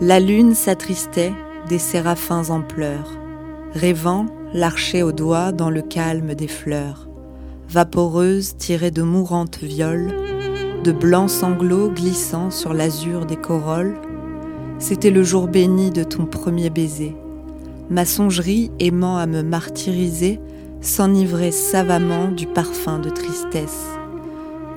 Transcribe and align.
La 0.00 0.20
lune 0.20 0.54
s'attristait 0.54 1.32
des 1.68 1.80
séraphins 1.80 2.50
en 2.50 2.62
pleurs, 2.62 3.18
rêvant 3.74 4.26
l'archer 4.54 5.02
au 5.02 5.10
doigt 5.10 5.50
dans 5.50 5.70
le 5.70 5.82
calme 5.82 6.36
des 6.36 6.46
fleurs, 6.46 7.08
vaporeuse 7.68 8.56
tirée 8.56 8.92
de 8.92 9.02
mourantes 9.02 9.58
violes, 9.58 10.14
de 10.84 10.92
blancs 10.92 11.30
sanglots 11.30 11.90
glissant 11.90 12.52
sur 12.52 12.74
l'azur 12.74 13.26
des 13.26 13.34
corolles. 13.34 13.96
C'était 14.78 15.10
le 15.10 15.24
jour 15.24 15.48
béni 15.48 15.90
de 15.90 16.04
ton 16.04 16.26
premier 16.26 16.70
baiser. 16.70 17.16
Ma 17.90 18.04
songerie 18.04 18.70
aimant 18.78 19.16
à 19.16 19.26
me 19.26 19.42
martyriser 19.42 20.38
s'enivrait 20.80 21.50
savamment 21.50 22.28
du 22.28 22.46
parfum 22.46 23.00
de 23.00 23.10
tristesse, 23.10 23.88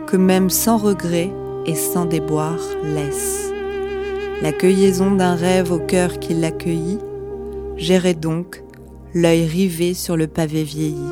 que 0.08 0.18
même 0.18 0.50
sans 0.50 0.78
regret 0.78 1.32
et 1.68 1.76
sans 1.76 2.06
déboire 2.06 2.58
laisse. 2.84 3.51
La 4.42 4.52
cueilliaison 4.52 5.12
d'un 5.12 5.36
rêve 5.36 5.72
au 5.72 5.78
cœur 5.78 6.18
qui 6.18 6.34
l'accueillit, 6.34 6.98
j'irai 7.78 8.16
donc, 8.16 8.64
l'œil 9.14 9.46
rivé 9.46 9.94
sur 9.94 10.18
le 10.18 10.26
pavé 10.26 10.64
vieilli. 10.64 11.12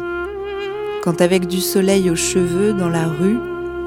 Quand 1.04 1.22
avec 1.22 1.46
du 1.46 1.60
soleil 1.60 2.10
aux 2.10 2.16
cheveux 2.16 2.74
dans 2.74 2.90
la 2.90 3.08
rue 3.08 3.38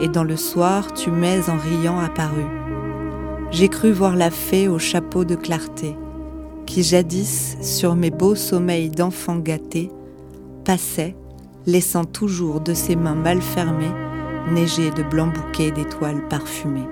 et 0.00 0.06
dans 0.06 0.22
le 0.22 0.36
soir 0.36 0.94
tu 0.94 1.10
m'es 1.10 1.50
en 1.50 1.56
riant 1.56 1.98
apparu, 1.98 2.44
j'ai 3.50 3.68
cru 3.68 3.90
voir 3.90 4.14
la 4.14 4.30
fée 4.30 4.68
au 4.68 4.78
chapeau 4.78 5.24
de 5.24 5.34
clarté, 5.34 5.96
qui 6.64 6.84
jadis 6.84 7.56
sur 7.60 7.96
mes 7.96 8.10
beaux 8.10 8.36
sommeils 8.36 8.90
d'enfant 8.90 9.38
gâté 9.38 9.90
passait, 10.64 11.16
laissant 11.66 12.04
toujours 12.04 12.60
de 12.60 12.74
ses 12.74 12.94
mains 12.94 13.16
mal 13.16 13.42
fermées 13.42 13.90
neiger 14.50 14.90
de 14.90 15.02
blancs 15.02 15.34
bouquets 15.34 15.70
d'étoiles 15.70 16.26
parfumées. 16.28 16.88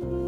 Amen. 0.00 0.27